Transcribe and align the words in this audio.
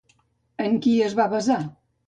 En 0.63 0.79
qui 0.85 0.95
es 1.11 1.15
va 1.21 1.31
basar? 1.37 1.61